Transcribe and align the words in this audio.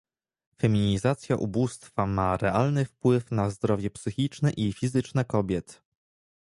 Feminizacja 0.57 1.35
ubóstwa 1.35 2.07
ma 2.07 2.37
realny 2.37 2.85
wpływ 2.85 3.31
na 3.31 3.49
zdrowie 3.49 3.89
psychiczne 3.89 4.51
i 4.51 4.73
fizyczne 4.73 5.25
kobiet 5.25 5.81